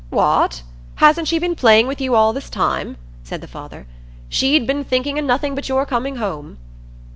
[0.09, 0.63] "What!
[0.95, 3.85] hasn't she been playing with you all this while?" said the father.
[4.29, 6.57] "She'd been thinking o' nothing but your coming home."